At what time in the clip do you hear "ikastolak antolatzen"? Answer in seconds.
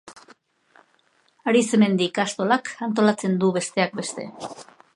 2.11-3.37